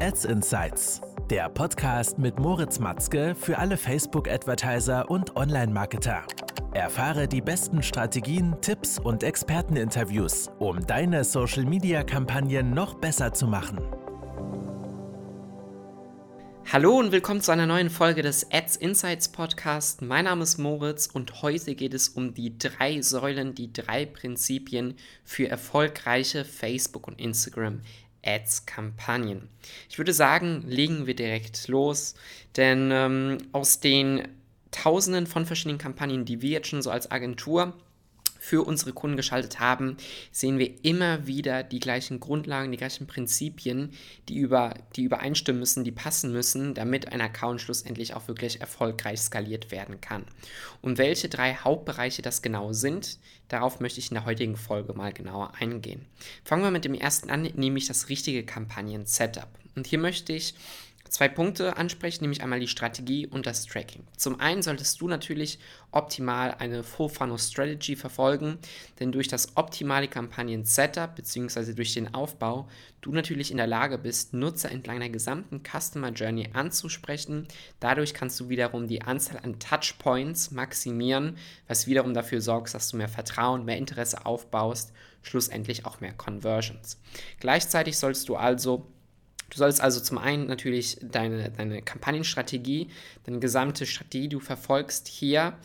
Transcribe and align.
Ads 0.00 0.26
Insights, 0.26 1.00
der 1.30 1.48
Podcast 1.48 2.18
mit 2.18 2.38
Moritz 2.38 2.78
Matzke 2.78 3.34
für 3.34 3.58
alle 3.58 3.76
Facebook-Advertiser 3.76 5.10
und 5.10 5.36
Online-Marketer. 5.36 6.24
Erfahre 6.74 7.26
die 7.26 7.40
besten 7.40 7.82
Strategien, 7.82 8.56
Tipps 8.60 8.98
und 8.98 9.22
Experteninterviews, 9.22 10.50
um 10.58 10.86
deine 10.86 11.24
Social-Media-Kampagnen 11.24 12.74
noch 12.74 12.94
besser 12.94 13.32
zu 13.32 13.46
machen. 13.46 13.78
Hallo 16.72 16.98
und 16.98 17.12
willkommen 17.12 17.40
zu 17.40 17.52
einer 17.52 17.66
neuen 17.66 17.90
Folge 17.90 18.22
des 18.22 18.50
Ads 18.50 18.76
Insights 18.76 19.28
Podcast. 19.28 20.02
Mein 20.02 20.24
Name 20.24 20.42
ist 20.42 20.58
Moritz 20.58 21.06
und 21.06 21.40
heute 21.42 21.74
geht 21.74 21.94
es 21.94 22.08
um 22.08 22.34
die 22.34 22.58
drei 22.58 23.00
Säulen, 23.00 23.54
die 23.54 23.72
drei 23.72 24.04
Prinzipien 24.04 24.96
für 25.24 25.48
erfolgreiche 25.48 26.44
Facebook- 26.44 27.06
und 27.06 27.20
Instagram 27.20 27.80
Ads-Kampagnen. 28.26 29.48
Ich 29.88 29.98
würde 29.98 30.12
sagen, 30.12 30.64
legen 30.66 31.06
wir 31.06 31.14
direkt 31.14 31.68
los, 31.68 32.14
denn 32.56 32.90
ähm, 32.92 33.38
aus 33.52 33.80
den 33.80 34.28
Tausenden 34.70 35.26
von 35.26 35.46
verschiedenen 35.46 35.78
Kampagnen, 35.78 36.24
die 36.24 36.42
wir 36.42 36.50
jetzt 36.50 36.68
schon 36.68 36.82
so 36.82 36.90
als 36.90 37.10
Agentur 37.10 37.74
für 38.46 38.62
unsere 38.62 38.92
Kunden 38.92 39.16
geschaltet 39.16 39.58
haben, 39.58 39.96
sehen 40.30 40.60
wir 40.60 40.72
immer 40.84 41.26
wieder 41.26 41.64
die 41.64 41.80
gleichen 41.80 42.20
Grundlagen, 42.20 42.70
die 42.70 42.78
gleichen 42.78 43.08
Prinzipien, 43.08 43.90
die, 44.28 44.36
über, 44.36 44.74
die 44.94 45.02
übereinstimmen 45.02 45.58
müssen, 45.58 45.82
die 45.82 45.90
passen 45.90 46.30
müssen, 46.30 46.72
damit 46.72 47.12
ein 47.12 47.20
Account 47.20 47.60
schlussendlich 47.60 48.14
auch 48.14 48.28
wirklich 48.28 48.60
erfolgreich 48.60 49.20
skaliert 49.20 49.72
werden 49.72 50.00
kann. 50.00 50.24
Und 50.80 50.96
welche 50.96 51.28
drei 51.28 51.56
Hauptbereiche 51.56 52.22
das 52.22 52.40
genau 52.40 52.72
sind, 52.72 53.18
darauf 53.48 53.80
möchte 53.80 53.98
ich 53.98 54.12
in 54.12 54.14
der 54.14 54.26
heutigen 54.26 54.54
Folge 54.54 54.92
mal 54.92 55.12
genauer 55.12 55.54
eingehen. 55.58 56.06
Fangen 56.44 56.62
wir 56.62 56.70
mit 56.70 56.84
dem 56.84 56.94
ersten 56.94 57.30
an, 57.30 57.42
nämlich 57.42 57.88
das 57.88 58.08
richtige 58.08 58.44
Kampagnen-Setup. 58.44 59.48
Und 59.74 59.88
hier 59.88 59.98
möchte 59.98 60.32
ich 60.32 60.54
zwei 61.08 61.28
Punkte 61.28 61.76
ansprechen, 61.76 62.24
nämlich 62.24 62.42
einmal 62.42 62.60
die 62.60 62.68
Strategie 62.68 63.26
und 63.26 63.46
das 63.46 63.64
Tracking. 63.66 64.04
Zum 64.16 64.40
einen 64.40 64.62
solltest 64.62 65.00
du 65.00 65.08
natürlich 65.08 65.58
optimal 65.90 66.54
eine 66.58 66.82
Full 66.82 67.08
Funnel 67.08 67.38
Strategy 67.38 67.96
verfolgen, 67.96 68.58
denn 69.00 69.12
durch 69.12 69.28
das 69.28 69.56
optimale 69.56 70.08
Kampagnen-Setup 70.08 71.14
bzw. 71.14 71.72
durch 71.72 71.94
den 71.94 72.14
Aufbau 72.14 72.68
du 73.00 73.12
natürlich 73.12 73.50
in 73.50 73.56
der 73.56 73.66
Lage 73.66 73.98
bist, 73.98 74.34
Nutzer 74.34 74.70
entlang 74.70 74.98
der 75.00 75.10
gesamten 75.10 75.62
Customer 75.62 76.10
Journey 76.10 76.50
anzusprechen. 76.52 77.46
Dadurch 77.80 78.14
kannst 78.14 78.38
du 78.40 78.48
wiederum 78.48 78.88
die 78.88 79.02
Anzahl 79.02 79.40
an 79.42 79.58
Touchpoints 79.58 80.50
maximieren, 80.50 81.36
was 81.68 81.86
wiederum 81.86 82.14
dafür 82.14 82.40
sorgt, 82.40 82.74
dass 82.74 82.88
du 82.88 82.96
mehr 82.96 83.08
Vertrauen, 83.08 83.64
mehr 83.64 83.76
Interesse 83.78 84.26
aufbaust, 84.26 84.92
schlussendlich 85.22 85.86
auch 85.86 86.00
mehr 86.00 86.12
Conversions. 86.12 86.98
Gleichzeitig 87.40 87.96
sollst 87.96 88.28
du 88.28 88.36
also 88.36 88.86
Du 89.50 89.58
sollst 89.58 89.80
also 89.80 90.00
zum 90.00 90.18
einen 90.18 90.46
natürlich 90.46 90.98
deine, 91.02 91.50
deine 91.50 91.82
Kampagnenstrategie, 91.82 92.88
deine 93.24 93.38
gesamte 93.38 93.86
Strategie, 93.86 94.22
die 94.22 94.28
du 94.36 94.40
verfolgst, 94.40 95.06
hier 95.08 95.56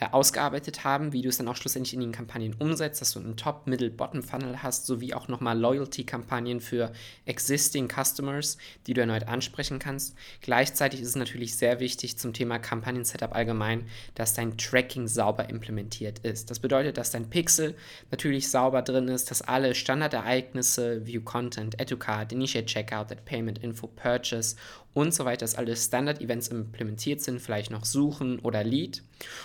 äh, 0.00 0.06
ausgearbeitet 0.12 0.82
haben, 0.82 1.12
wie 1.12 1.20
du 1.20 1.28
es 1.28 1.36
dann 1.36 1.48
auch 1.48 1.56
schlussendlich 1.56 1.92
in 1.92 2.00
den 2.00 2.12
Kampagnen 2.12 2.54
umsetzt, 2.58 3.02
dass 3.02 3.12
du 3.12 3.20
einen 3.20 3.36
Top, 3.36 3.66
Middle, 3.66 3.90
Bottom 3.90 4.22
Funnel 4.22 4.62
hast, 4.62 4.86
sowie 4.86 5.12
auch 5.12 5.28
nochmal 5.28 5.58
Loyalty-Kampagnen 5.58 6.60
für 6.60 6.90
existing 7.26 7.88
Customers, 7.88 8.56
die 8.86 8.94
du 8.94 9.02
erneut 9.02 9.28
ansprechen 9.28 9.78
kannst. 9.78 10.14
Gleichzeitig 10.40 11.02
ist 11.02 11.08
es 11.08 11.16
natürlich 11.16 11.54
sehr 11.54 11.80
wichtig 11.80 12.16
zum 12.16 12.32
Thema 12.32 12.58
Kampagnen-Setup 12.58 13.34
allgemein, 13.34 13.86
dass 14.14 14.32
dein 14.32 14.56
Tracking 14.56 15.06
sauber 15.06 15.50
implementiert 15.50 16.20
ist. 16.20 16.50
Das 16.50 16.60
bedeutet, 16.60 16.96
dass 16.96 17.10
dein 17.10 17.28
Pixel 17.28 17.74
natürlich 18.10 18.48
sauber 18.48 18.80
drin 18.80 19.08
ist, 19.08 19.30
dass 19.30 19.42
alle 19.42 19.74
Standardereignisse, 19.74 21.06
View 21.06 21.20
Content, 21.20 21.78
Add 21.78 21.90
to 21.90 21.98
Card, 21.98 22.32
Initiate 22.32 22.66
Checkout, 22.66 23.12
Add 23.12 23.20
Payment 23.26 23.58
Info, 23.58 23.86
Purchase 23.86 24.56
und 24.92 25.14
so 25.14 25.24
weiter, 25.24 25.40
dass 25.40 25.54
alle 25.54 25.76
Standard-Events 25.76 26.48
implementiert 26.48 27.20
sind, 27.20 27.40
vielleicht 27.40 27.70
noch 27.70 27.84
Suchen 27.84 28.40
oder 28.40 28.64
Lead. 28.64 29.02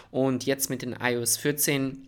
Und 0.10 0.45
jetzt 0.46 0.70
mit 0.70 0.82
den 0.82 0.96
iOS 1.00 1.38
14 1.38 2.08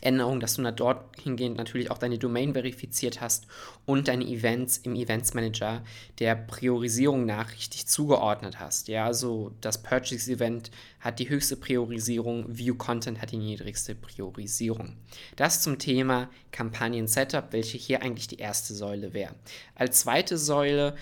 Änderung, 0.00 0.40
dass 0.40 0.54
du 0.54 0.72
dort 0.72 1.16
hingehend 1.20 1.56
natürlich 1.56 1.90
auch 1.90 1.98
deine 1.98 2.18
Domain 2.18 2.54
verifiziert 2.54 3.20
hast 3.20 3.46
und 3.84 4.08
deine 4.08 4.24
Events 4.24 4.78
im 4.78 4.96
Events 4.96 5.34
Manager 5.34 5.82
der 6.18 6.34
Priorisierung 6.34 7.26
nach 7.26 7.52
richtig 7.52 7.86
zugeordnet 7.86 8.58
hast. 8.58 8.88
Ja, 8.88 9.06
also 9.06 9.52
das 9.60 9.82
Purchase 9.82 10.32
Event 10.32 10.70
hat 10.98 11.18
die 11.18 11.28
höchste 11.28 11.56
Priorisierung, 11.56 12.46
View 12.48 12.74
Content 12.74 13.20
hat 13.20 13.32
die 13.32 13.36
niedrigste 13.36 13.94
Priorisierung. 13.94 14.96
Das 15.36 15.62
zum 15.62 15.78
Thema 15.78 16.30
Kampagnen 16.50 17.06
Setup, 17.06 17.52
welche 17.52 17.78
hier 17.78 18.02
eigentlich 18.02 18.28
die 18.28 18.38
erste 18.38 18.74
Säule 18.74 19.12
wäre. 19.12 19.34
Als 19.74 20.00
zweite 20.00 20.38
Säule, 20.38 20.96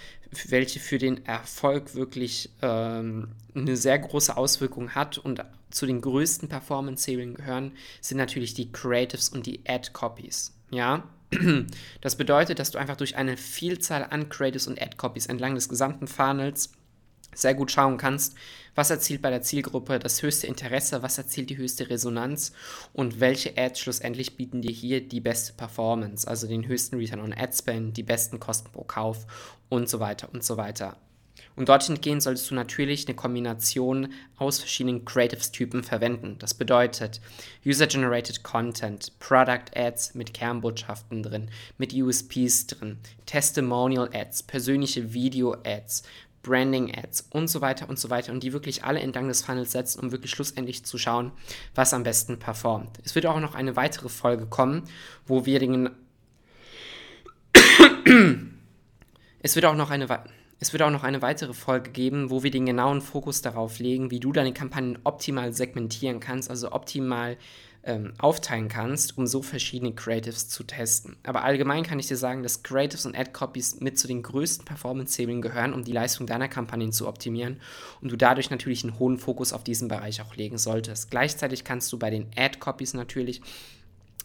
welche 0.48 0.78
für 0.78 0.98
den 0.98 1.24
Erfolg 1.26 1.94
wirklich 1.94 2.50
ähm, 2.60 3.28
eine 3.54 3.76
sehr 3.76 3.98
große 3.98 4.36
Auswirkung 4.36 4.94
hat 4.94 5.18
und 5.18 5.42
zu 5.70 5.86
den 5.86 6.00
größten 6.00 6.48
Performance-Zielen 6.48 7.34
gehören, 7.34 7.72
sind 8.00 8.18
natürlich 8.18 8.54
die 8.54 8.72
Creatives 8.72 9.28
und 9.28 9.46
die 9.46 9.60
Ad-Copies. 9.66 10.54
Ja, 10.70 11.08
das 12.00 12.16
bedeutet, 12.16 12.58
dass 12.58 12.70
du 12.70 12.78
einfach 12.78 12.96
durch 12.96 13.16
eine 13.16 13.36
Vielzahl 13.36 14.06
an 14.08 14.28
Creatives 14.28 14.66
und 14.66 14.80
Ad-Copies 14.80 15.26
entlang 15.26 15.54
des 15.54 15.68
gesamten 15.68 16.06
Funnels 16.06 16.70
sehr 17.34 17.54
gut 17.54 17.70
schauen 17.70 17.96
kannst, 17.96 18.34
was 18.74 18.90
erzielt 18.90 19.22
bei 19.22 19.30
der 19.30 19.42
Zielgruppe 19.42 19.98
das 19.98 20.22
höchste 20.22 20.46
Interesse, 20.46 21.02
was 21.02 21.18
erzielt 21.18 21.50
die 21.50 21.56
höchste 21.56 21.88
Resonanz 21.88 22.52
und 22.92 23.20
welche 23.20 23.56
Ads 23.56 23.80
schlussendlich 23.80 24.36
bieten 24.36 24.62
dir 24.62 24.72
hier 24.72 25.06
die 25.06 25.20
beste 25.20 25.52
Performance, 25.52 26.26
also 26.26 26.46
den 26.46 26.66
höchsten 26.66 26.96
Return 26.96 27.20
on 27.20 27.32
Ad 27.32 27.52
Spend, 27.56 27.96
die 27.96 28.02
besten 28.02 28.40
Kosten 28.40 28.70
pro 28.72 28.84
Kauf 28.84 29.26
und 29.68 29.88
so 29.88 30.00
weiter 30.00 30.28
und 30.32 30.44
so 30.44 30.56
weiter. 30.56 30.96
Und 31.56 31.68
dorthin 31.68 32.00
gehen 32.00 32.20
solltest 32.20 32.50
du 32.50 32.54
natürlich 32.54 33.06
eine 33.06 33.16
Kombination 33.16 34.12
aus 34.36 34.60
verschiedenen 34.60 35.04
Creatives-Typen 35.04 35.82
verwenden. 35.82 36.36
Das 36.38 36.54
bedeutet 36.54 37.20
User-Generated 37.66 38.42
Content, 38.42 39.18
Product 39.18 39.74
Ads 39.74 40.14
mit 40.14 40.32
Kernbotschaften 40.32 41.22
drin, 41.22 41.50
mit 41.76 41.92
USPs 41.92 42.66
drin, 42.68 42.98
Testimonial 43.26 44.08
Ads, 44.12 44.44
persönliche 44.44 45.12
Video 45.12 45.54
Ads, 45.64 46.04
Branding 46.42 46.96
Ads 46.96 47.28
und 47.30 47.48
so 47.48 47.60
weiter 47.60 47.88
und 47.88 47.98
so 47.98 48.08
weiter 48.08 48.32
und 48.32 48.42
die 48.42 48.52
wirklich 48.52 48.84
alle 48.84 49.00
entlang 49.00 49.28
des 49.28 49.42
Funnels 49.42 49.72
setzen, 49.72 50.00
um 50.00 50.12
wirklich 50.12 50.30
schlussendlich 50.30 50.84
zu 50.84 50.96
schauen, 50.96 51.32
was 51.74 51.92
am 51.92 52.02
besten 52.02 52.38
performt. 52.38 52.98
Es 53.04 53.14
wird 53.14 53.26
auch 53.26 53.40
noch 53.40 53.54
eine 53.54 53.76
weitere 53.76 54.08
Folge 54.08 54.46
kommen, 54.46 54.84
wo 55.26 55.44
wir 55.44 55.58
den 55.58 55.90
es 59.40 59.54
wird 59.54 59.66
auch 59.66 59.74
noch 59.74 59.90
eine 59.90 60.08
es 60.60 60.74
wird 60.74 60.82
auch 60.82 60.90
noch 60.90 61.04
eine 61.04 61.22
weitere 61.22 61.54
Folge 61.54 61.90
geben, 61.90 62.30
wo 62.30 62.42
wir 62.42 62.50
den 62.50 62.66
genauen 62.66 63.00
Fokus 63.00 63.40
darauf 63.40 63.78
legen, 63.78 64.10
wie 64.10 64.20
du 64.20 64.30
deine 64.30 64.52
Kampagnen 64.52 64.98
optimal 65.04 65.54
segmentieren 65.54 66.20
kannst, 66.20 66.50
also 66.50 66.72
optimal 66.72 67.38
ähm, 67.82 68.12
aufteilen 68.18 68.68
kannst, 68.68 69.16
um 69.16 69.26
so 69.26 69.40
verschiedene 69.40 69.94
Creatives 69.94 70.50
zu 70.50 70.64
testen. 70.64 71.16
Aber 71.22 71.44
allgemein 71.44 71.82
kann 71.82 71.98
ich 71.98 72.08
dir 72.08 72.18
sagen, 72.18 72.42
dass 72.42 72.62
Creatives 72.62 73.06
und 73.06 73.16
Ad-Copies 73.16 73.80
mit 73.80 73.98
zu 73.98 74.06
den 74.06 74.22
größten 74.22 74.66
Performance-Zielen 74.66 75.40
gehören, 75.40 75.72
um 75.72 75.82
die 75.82 75.92
Leistung 75.92 76.26
deiner 76.26 76.48
Kampagnen 76.48 76.92
zu 76.92 77.08
optimieren 77.08 77.58
und 78.02 78.12
du 78.12 78.16
dadurch 78.16 78.50
natürlich 78.50 78.84
einen 78.84 78.98
hohen 78.98 79.16
Fokus 79.16 79.54
auf 79.54 79.64
diesen 79.64 79.88
Bereich 79.88 80.20
auch 80.20 80.36
legen 80.36 80.58
solltest. 80.58 81.10
Gleichzeitig 81.10 81.64
kannst 81.64 81.90
du 81.90 81.98
bei 81.98 82.10
den 82.10 82.26
Ad-Copies 82.36 82.92
natürlich 82.92 83.40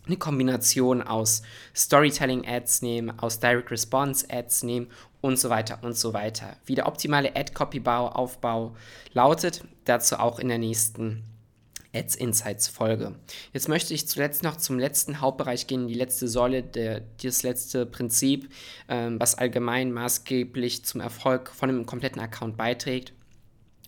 eine 0.06 0.18
Kombination 0.18 1.02
aus 1.02 1.42
Storytelling-Ads 1.76 2.82
nehmen, 2.82 3.20
aus 3.20 3.40
Direct 3.40 3.72
Response-Ads 3.72 4.64
nehmen 4.64 4.88
und 5.22 5.40
so 5.40 5.50
weiter 5.50 5.80
und 5.82 5.98
so 5.98 6.14
weiter. 6.14 6.58
Wie 6.66 6.76
der 6.76 6.88
optimale 6.88 7.36
Ad-Copy-Aufbau 7.36 8.76
lautet, 9.14 9.64
dazu 9.86 10.18
auch 10.18 10.40
in 10.40 10.50
der 10.50 10.60
nächsten 10.60 11.24
Ads 11.96 12.16
Insights 12.16 12.68
Folge. 12.68 13.16
Jetzt 13.54 13.70
möchte 13.70 13.94
ich 13.94 14.08
zuletzt 14.08 14.44
noch 14.44 14.58
zum 14.58 14.78
letzten 14.78 15.22
Hauptbereich 15.22 15.66
gehen, 15.68 15.88
die 15.88 15.94
letzte 15.94 16.28
Säule, 16.28 16.62
der, 16.62 17.02
das 17.24 17.44
letzte 17.44 17.86
Prinzip, 17.86 18.52
ähm, 18.90 19.20
was 19.20 19.36
allgemein 19.36 19.92
maßgeblich 19.92 20.84
zum 20.84 21.02
Erfolg 21.02 21.50
von 21.50 21.70
einem 21.70 21.86
kompletten 21.86 22.22
Account 22.22 22.58
beiträgt. 22.58 23.14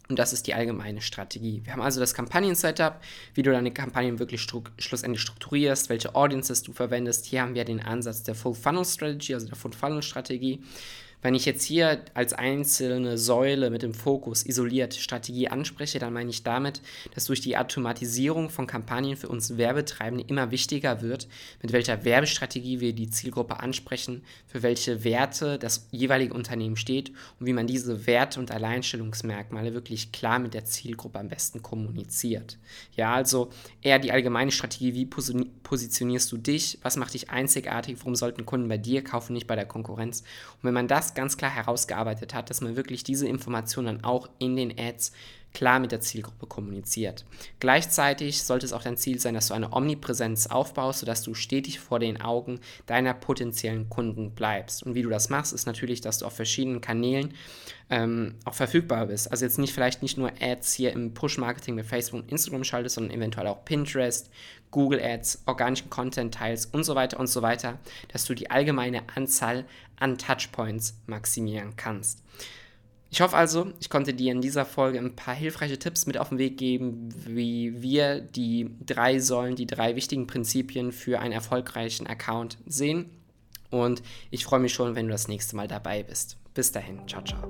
Und 0.10 0.20
das 0.20 0.32
ist 0.34 0.48
die 0.48 0.54
allgemeine 0.54 1.02
Strategie. 1.02 1.62
Wir 1.64 1.74
haben 1.74 1.82
also 1.82 2.00
das 2.00 2.14
Kampagnen-Setup, 2.14 3.02
wie 3.34 3.44
du 3.44 3.52
deine 3.52 3.72
Kampagnen 3.72 4.20
wirklich 4.20 4.42
stru 4.42 4.64
schlussendlich 4.78 5.22
strukturierst, 5.22 5.90
welche 5.90 6.16
Audiences 6.16 6.64
du 6.64 6.72
verwendest. 6.72 7.26
Hier 7.26 7.42
haben 7.42 7.56
wir 7.56 7.66
den 7.66 7.82
Ansatz 7.82 8.24
der 8.24 8.36
Full 8.36 8.54
Funnel 8.54 8.86
Strategy, 8.86 9.34
also 9.34 9.48
der 9.48 9.58
Full 9.58 9.74
Funnel 9.74 10.02
Strategie. 10.02 10.62
Wenn 11.24 11.34
ich 11.34 11.46
jetzt 11.46 11.64
hier 11.64 12.06
als 12.14 12.34
einzelne 12.34 13.18
Säule 13.18 13.72
mit 13.72 13.82
dem 13.82 13.96
Fokus 13.96 14.46
isoliert 14.46 14.94
Strategie 14.94 15.48
anspreche, 15.48 15.98
dann 15.98 16.14
meine 16.14 16.30
ich 16.30 16.44
damit, 16.44 16.82
dass 17.16 17.26
durch 17.26 17.42
die 17.42 17.58
Automatisierung 17.58 18.52
von 18.52 18.68
Kampagnen 18.68 19.18
für 19.18 19.28
uns 19.28 19.58
Werbetreibende 19.58 20.26
immer 20.28 20.52
wichtiger 20.52 21.02
wird, 21.02 21.28
mit 21.64 21.74
welcher 21.74 22.06
Werbestrategie 22.06 22.82
wir 22.82 22.94
die 22.94 23.10
Zielgruppe 23.10 23.60
ansprechen, 23.60 24.22
für 24.46 24.62
welche 24.62 25.04
Werte 25.04 25.58
das 25.58 25.88
jeweilige 25.90 26.36
Unternehmen 26.36 26.76
steht 26.76 27.10
und 27.40 27.48
wie 27.48 27.54
man 27.54 27.66
diese 27.66 28.06
Werte 28.06 28.40
und 28.40 28.52
Alleinstellungsmerkmale 28.52 29.74
wirklich 29.74 30.12
klar 30.12 30.38
mit 30.38 30.54
der 30.54 30.66
Zielgruppe 30.66 31.18
am 31.18 31.30
besten 31.30 31.64
kommuniziert. 31.64 32.60
Ja, 32.96 33.16
also 33.16 33.50
eher 33.82 33.98
die 33.98 34.12
allgemeine 34.12 34.52
Strategie, 34.52 34.94
wie 34.94 35.06
positionierst 35.06 36.32
du 36.32 36.38
dich, 36.38 36.78
was 36.84 36.96
macht 36.96 37.16
dich 37.16 37.32
einzigartig, 37.32 37.98
warum 37.98 38.16
sollten 38.16 38.46
Kunden 38.46 38.68
bei 38.68 38.78
dir 38.78 39.04
kaufen, 39.04 39.34
nicht 39.34 39.48
bei 39.48 39.56
der 39.56 39.66
Konkurrenz. 39.66 40.22
Und 40.22 40.64
wenn 40.64 40.76
man 40.76 40.88
das 40.88 41.07
das 41.08 41.14
ganz 41.16 41.38
klar 41.38 41.52
herausgearbeitet 41.52 42.34
hat, 42.34 42.50
dass 42.50 42.62
man 42.62 42.76
wirklich 42.76 43.04
diese 43.04 43.28
Informationen 43.28 44.04
auch 44.04 44.30
in 44.40 44.56
den 44.56 44.78
Ads 44.78 45.14
klar 45.54 45.80
mit 45.80 45.92
der 45.92 46.00
Zielgruppe 46.00 46.46
kommuniziert. 46.46 47.26
Gleichzeitig 47.60 48.44
sollte 48.44 48.66
es 48.66 48.74
auch 48.74 48.84
dein 48.84 48.98
Ziel 48.98 49.20
sein, 49.20 49.34
dass 49.34 49.48
du 49.48 49.54
eine 49.54 49.74
Omnipräsenz 49.74 50.48
aufbaust, 50.48 51.00
sodass 51.00 51.24
du 51.24 51.34
stetig 51.34 51.80
vor 51.80 52.00
den 52.00 52.22
Augen 52.22 52.60
deiner 52.86 53.14
potenziellen 53.14 53.90
Kunden 53.90 54.32
bleibst. 54.32 54.84
Und 54.84 54.96
wie 54.96 55.02
du 55.02 55.10
das 55.10 55.30
machst, 55.30 55.54
ist 55.54 55.66
natürlich, 55.66 56.02
dass 56.02 56.20
du 56.20 56.26
auf 56.26 56.34
verschiedenen 56.34 56.82
Kanälen 56.82 57.34
ähm, 57.90 58.36
auch 58.46 58.54
verfügbar 58.54 59.08
bist. 59.08 59.32
Also 59.32 59.46
jetzt 59.46 59.58
nicht 59.58 59.74
vielleicht 59.74 60.02
nicht 60.02 60.18
nur 60.18 60.32
Ads 60.40 60.74
hier 60.74 60.92
im 60.94 61.14
Push-Marketing 61.14 61.76
mit 61.76 61.86
Facebook 61.86 62.22
und 62.22 62.32
Instagram 62.32 62.64
schaltest, 62.64 62.96
sondern 62.96 63.16
eventuell 63.18 63.48
auch 63.48 63.64
Pinterest, 63.66 64.30
Google 64.72 65.02
Ads, 65.02 65.44
organischen 65.46 65.90
Content 65.90 66.34
teilst 66.34 66.74
und 66.74 66.84
so 66.84 66.96
weiter 66.96 67.20
und 67.20 67.28
so 67.28 67.42
weiter, 67.42 67.80
dass 68.10 68.26
du 68.26 68.34
die 68.34 68.52
allgemeine 68.52 69.04
Anzahl 69.16 69.66
an 69.98 70.18
Touchpoints 70.18 71.00
maximieren 71.08 71.76
kannst. 71.78 72.22
Ich 73.10 73.22
hoffe 73.22 73.38
also, 73.38 73.72
ich 73.80 73.90
konnte 73.90 74.14
dir 74.14 74.32
in 74.32 74.42
dieser 74.42 74.66
Folge 74.66 75.00
ein 75.00 75.16
paar 75.16 75.34
hilfreiche 75.34 75.80
Tipps 75.80 76.06
mit 76.08 76.18
auf 76.18 76.30
den 76.30 76.38
Weg 76.38 76.58
geben, 76.58 77.10
wie 77.26 77.82
wir 77.82 78.20
die 78.20 78.70
drei 78.86 79.20
Säulen, 79.20 79.56
die 79.56 79.68
drei 79.68 79.96
wichtigen 79.96 80.28
Prinzipien 80.28 80.92
für 80.92 81.20
einen 81.20 81.32
erfolgreichen 81.32 82.06
Account 82.08 82.58
sehen. 82.66 83.10
Und 83.70 84.02
ich 84.30 84.44
freue 84.44 84.60
mich 84.60 84.74
schon, 84.74 84.96
wenn 84.96 85.08
du 85.08 85.12
das 85.12 85.28
nächste 85.28 85.56
Mal 85.56 85.68
dabei 85.68 86.04
bist. 86.04 86.38
Bis 86.54 86.72
dahin, 86.72 87.08
ciao, 87.08 87.22
ciao. 87.24 87.44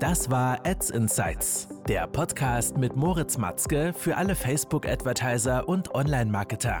Das 0.00 0.30
war 0.30 0.66
Ads 0.66 0.90
Insights, 0.90 1.68
der 1.88 2.06
Podcast 2.06 2.76
mit 2.76 2.96
Moritz 2.96 3.38
Matzke 3.38 3.94
für 3.94 4.16
alle 4.16 4.34
Facebook-Advertiser 4.34 5.66
und 5.68 5.94
Online-Marketer. 5.94 6.80